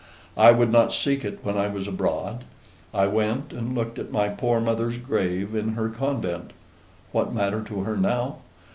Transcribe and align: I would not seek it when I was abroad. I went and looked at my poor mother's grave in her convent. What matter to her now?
I 0.35 0.51
would 0.51 0.71
not 0.71 0.93
seek 0.93 1.23
it 1.23 1.41
when 1.45 1.59
I 1.59 1.67
was 1.67 1.87
abroad. 1.87 2.43
I 2.91 3.05
went 3.05 3.53
and 3.53 3.75
looked 3.75 3.99
at 3.99 4.11
my 4.11 4.29
poor 4.29 4.59
mother's 4.59 4.97
grave 4.97 5.53
in 5.53 5.73
her 5.73 5.89
convent. 5.89 6.53
What 7.11 7.35
matter 7.35 7.61
to 7.65 7.81
her 7.81 7.95
now? 7.95 8.37